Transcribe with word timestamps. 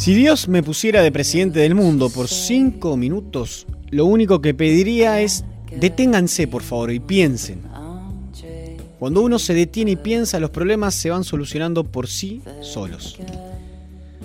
Si 0.00 0.14
Dios 0.14 0.48
me 0.48 0.62
pusiera 0.62 1.02
de 1.02 1.12
presidente 1.12 1.58
del 1.58 1.74
mundo 1.74 2.08
por 2.08 2.26
cinco 2.26 2.96
minutos, 2.96 3.66
lo 3.90 4.06
único 4.06 4.40
que 4.40 4.54
pediría 4.54 5.20
es 5.20 5.44
deténganse 5.78 6.48
por 6.48 6.62
favor 6.62 6.90
y 6.90 7.00
piensen. 7.00 7.60
Cuando 8.98 9.20
uno 9.20 9.38
se 9.38 9.52
detiene 9.52 9.90
y 9.90 9.96
piensa, 9.96 10.40
los 10.40 10.48
problemas 10.48 10.94
se 10.94 11.10
van 11.10 11.22
solucionando 11.22 11.84
por 11.84 12.08
sí 12.08 12.40
solos. 12.62 13.18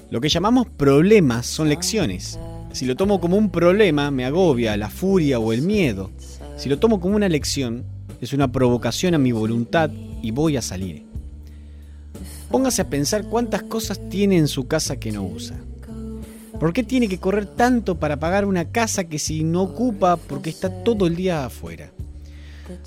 Lo 0.10 0.22
que 0.22 0.30
llamamos 0.30 0.68
problemas 0.78 1.46
son 1.46 1.68
lecciones. 1.68 2.40
Si 2.72 2.86
lo 2.86 2.96
tomo 2.96 3.20
como 3.20 3.36
un 3.36 3.50
problema, 3.50 4.12
me 4.12 4.24
agobia 4.24 4.78
la 4.78 4.90
furia 4.90 5.40
o 5.40 5.52
el 5.52 5.62
miedo. 5.62 6.10
Si 6.56 6.70
lo 6.70 6.80
tomo 6.80 7.02
como 7.02 7.18
una 7.18 7.28
lección, 7.28 7.84
es 8.22 8.32
una 8.32 8.50
provocación 8.50 9.14
a 9.14 9.18
mi 9.18 9.34
voluntad 9.34 9.92
y 10.22 10.32
voy 10.32 10.56
a 10.56 10.62
salir. 10.62 11.04
Póngase 12.50 12.82
a 12.82 12.90
pensar 12.90 13.26
cuántas 13.26 13.64
cosas 13.64 14.00
tiene 14.10 14.38
en 14.38 14.48
su 14.48 14.66
casa 14.66 14.96
que 14.98 15.12
no 15.12 15.24
usa. 15.24 15.58
¿Por 16.60 16.72
qué 16.72 16.84
tiene 16.84 17.08
que 17.08 17.20
correr 17.20 17.46
tanto 17.46 17.96
para 17.96 18.18
pagar 18.18 18.46
una 18.46 18.66
casa 18.66 19.04
que 19.04 19.20
si 19.20 19.44
no 19.44 19.64
ocupa 19.64 20.16
porque 20.16 20.50
está 20.50 20.70
todo 20.84 21.06
el 21.06 21.16
día 21.16 21.46
afuera? 21.46 21.92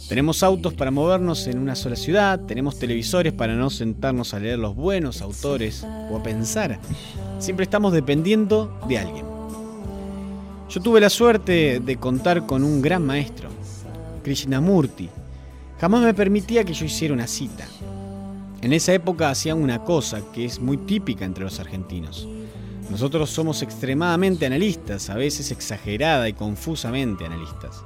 Tenemos 0.08 0.42
autos 0.42 0.74
para 0.74 0.90
movernos 0.90 1.46
en 1.46 1.58
una 1.58 1.76
sola 1.76 1.94
ciudad, 1.94 2.40
tenemos 2.40 2.78
televisores 2.78 3.32
para 3.32 3.54
no 3.54 3.70
sentarnos 3.70 4.34
a 4.34 4.40
leer 4.40 4.58
los 4.58 4.74
buenos 4.74 5.22
autores 5.22 5.84
o 6.10 6.16
a 6.16 6.22
pensar. 6.22 6.80
Siempre 7.38 7.64
estamos 7.64 7.92
dependiendo 7.92 8.80
de 8.88 8.98
alguien. 8.98 9.26
Yo 10.68 10.80
tuve 10.80 11.00
la 11.00 11.10
suerte 11.10 11.80
de 11.80 11.96
contar 11.96 12.46
con 12.46 12.64
un 12.64 12.82
gran 12.82 13.04
maestro, 13.06 13.50
Krishnamurti. 14.24 15.08
Jamás 15.80 16.02
me 16.02 16.14
permitía 16.14 16.64
que 16.64 16.74
yo 16.74 16.84
hiciera 16.84 17.14
una 17.14 17.26
cita. 17.26 17.66
En 18.60 18.72
esa 18.72 18.92
época 18.92 19.30
hacían 19.30 19.62
una 19.62 19.84
cosa 19.84 20.20
que 20.32 20.44
es 20.44 20.58
muy 20.58 20.76
típica 20.78 21.24
entre 21.24 21.44
los 21.44 21.60
argentinos. 21.60 22.26
Nosotros 22.90 23.28
somos 23.28 23.62
extremadamente 23.62 24.46
analistas, 24.46 25.10
a 25.10 25.14
veces 25.14 25.50
exagerada 25.50 26.28
y 26.28 26.32
confusamente 26.32 27.26
analistas. 27.26 27.84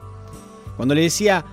Cuando 0.77 0.95
le 0.95 1.03
decía, 1.03 1.45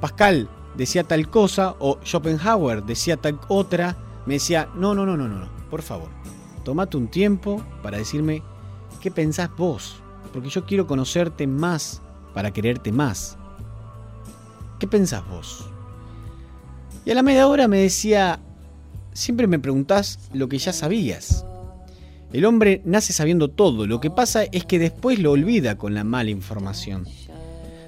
Pascal 0.00 0.48
decía 0.76 1.04
tal 1.04 1.28
cosa 1.30 1.76
o 1.78 1.98
Schopenhauer 2.04 2.82
decía 2.82 3.16
tal 3.16 3.38
otra, 3.48 3.96
me 4.26 4.34
decía, 4.34 4.68
no, 4.74 4.94
no, 4.94 5.06
no, 5.06 5.16
no, 5.16 5.28
no, 5.28 5.48
por 5.70 5.82
favor, 5.82 6.08
tomate 6.64 6.96
un 6.96 7.08
tiempo 7.08 7.62
para 7.82 7.98
decirme 7.98 8.42
qué 9.00 9.10
pensás 9.10 9.50
vos, 9.56 10.02
porque 10.32 10.48
yo 10.48 10.66
quiero 10.66 10.86
conocerte 10.86 11.46
más 11.46 12.02
para 12.34 12.52
quererte 12.52 12.92
más. 12.92 13.36
¿Qué 14.78 14.86
pensás 14.86 15.26
vos? 15.28 15.66
Y 17.04 17.10
a 17.10 17.14
la 17.14 17.22
media 17.22 17.46
hora 17.46 17.68
me 17.68 17.78
decía, 17.78 18.40
siempre 19.12 19.46
me 19.46 19.58
preguntás 19.58 20.30
lo 20.32 20.48
que 20.48 20.58
ya 20.58 20.72
sabías. 20.72 21.44
El 22.32 22.44
hombre 22.44 22.80
nace 22.84 23.12
sabiendo 23.12 23.48
todo, 23.48 23.86
lo 23.86 24.00
que 24.00 24.10
pasa 24.10 24.44
es 24.44 24.64
que 24.64 24.78
después 24.78 25.18
lo 25.18 25.32
olvida 25.32 25.76
con 25.76 25.94
la 25.94 26.04
mala 26.04 26.30
información. 26.30 27.06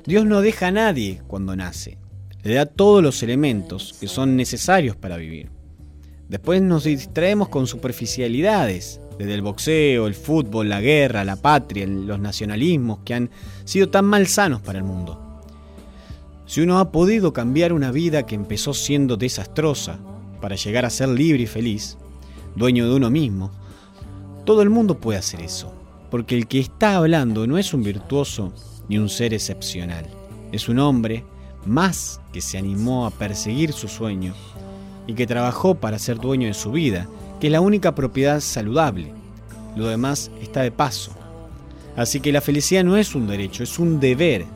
Dios 0.04 0.26
no 0.26 0.40
deja 0.40 0.66
a 0.68 0.72
nadie 0.72 1.22
cuando 1.28 1.54
nace, 1.54 1.96
le 2.42 2.54
da 2.54 2.66
todos 2.66 3.04
los 3.04 3.22
elementos 3.22 3.94
que 4.00 4.08
son 4.08 4.34
necesarios 4.34 4.96
para 4.96 5.16
vivir. 5.16 5.50
Después 6.28 6.60
nos 6.60 6.84
distraemos 6.84 7.50
con 7.50 7.68
superficialidades, 7.68 9.00
desde 9.16 9.34
el 9.34 9.42
boxeo, 9.42 10.08
el 10.08 10.14
fútbol, 10.14 10.68
la 10.68 10.80
guerra, 10.80 11.24
la 11.24 11.36
patria, 11.36 11.86
los 11.86 12.18
nacionalismos 12.18 13.00
que 13.04 13.14
han 13.14 13.30
sido 13.64 13.90
tan 13.90 14.06
malsanos 14.06 14.60
para 14.60 14.78
el 14.78 14.84
mundo. 14.84 15.40
Si 16.46 16.60
uno 16.60 16.80
ha 16.80 16.90
podido 16.90 17.32
cambiar 17.32 17.72
una 17.72 17.92
vida 17.92 18.26
que 18.26 18.34
empezó 18.34 18.74
siendo 18.74 19.16
desastrosa 19.16 20.00
para 20.40 20.56
llegar 20.56 20.84
a 20.84 20.90
ser 20.90 21.10
libre 21.10 21.44
y 21.44 21.46
feliz, 21.46 21.96
dueño 22.56 22.88
de 22.88 22.96
uno 22.96 23.08
mismo, 23.08 23.52
todo 24.44 24.62
el 24.62 24.70
mundo 24.70 24.98
puede 24.98 25.18
hacer 25.18 25.40
eso, 25.40 25.72
porque 26.10 26.36
el 26.36 26.46
que 26.46 26.58
está 26.58 26.96
hablando 26.96 27.46
no 27.46 27.58
es 27.58 27.72
un 27.72 27.82
virtuoso 27.82 28.52
ni 28.88 28.98
un 28.98 29.08
ser 29.08 29.34
excepcional, 29.34 30.06
es 30.50 30.68
un 30.68 30.78
hombre 30.78 31.24
más 31.64 32.20
que 32.32 32.40
se 32.40 32.58
animó 32.58 33.06
a 33.06 33.10
perseguir 33.10 33.72
su 33.72 33.88
sueño 33.88 34.34
y 35.06 35.14
que 35.14 35.26
trabajó 35.26 35.74
para 35.74 35.98
ser 35.98 36.18
dueño 36.18 36.48
de 36.48 36.54
su 36.54 36.72
vida, 36.72 37.08
que 37.40 37.48
es 37.48 37.52
la 37.52 37.60
única 37.60 37.94
propiedad 37.94 38.40
saludable. 38.40 39.12
Lo 39.76 39.86
demás 39.88 40.30
está 40.40 40.62
de 40.62 40.70
paso. 40.70 41.12
Así 41.96 42.20
que 42.20 42.32
la 42.32 42.40
felicidad 42.40 42.84
no 42.84 42.96
es 42.96 43.14
un 43.14 43.26
derecho, 43.26 43.62
es 43.62 43.78
un 43.78 44.00
deber. 44.00 44.46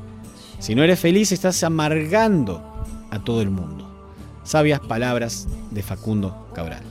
Si 0.58 0.74
no 0.74 0.82
eres 0.82 1.00
feliz 1.00 1.32
estás 1.32 1.62
amargando 1.64 2.62
a 3.10 3.22
todo 3.22 3.42
el 3.42 3.50
mundo. 3.50 3.86
Sabias 4.44 4.80
palabras 4.80 5.48
de 5.70 5.82
Facundo 5.82 6.48
Cabral. 6.54 6.82